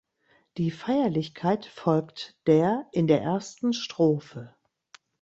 Die 0.57 0.71
Feierlichkeit 0.71 1.67
folgt 1.67 2.35
der 2.47 2.87
in 2.91 3.05
der 3.05 3.21
ersten 3.21 3.71
Strophe. 3.71 4.55